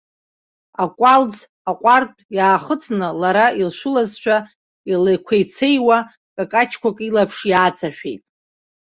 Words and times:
Акәалӡ 0.83 1.35
аҟәардә 1.69 2.19
иаахыҵны 2.37 3.07
лара 3.21 3.45
илшәылазшәа, 3.59 4.37
еилакәеицеиуа, 4.87 5.97
какаҷқәак 6.35 6.97
илаԥш 7.07 7.37
иааҵашәеит. 7.51 8.21